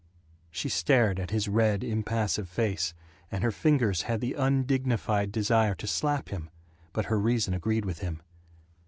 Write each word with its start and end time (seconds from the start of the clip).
She 0.49 0.67
stared 0.67 1.19
at 1.19 1.29
his 1.29 1.47
red 1.47 1.83
impassive 1.83 2.49
face, 2.49 2.95
and 3.31 3.43
her 3.43 3.51
fingers 3.51 4.01
had 4.01 4.19
the 4.19 4.33
undignified 4.33 5.31
desire 5.31 5.75
to 5.75 5.85
slap 5.85 6.29
him, 6.29 6.49
but 6.91 7.05
her 7.05 7.19
reason 7.19 7.53
agreed 7.53 7.85
with 7.85 7.99
him. 7.99 8.23